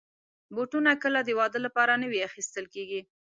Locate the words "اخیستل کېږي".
2.29-3.01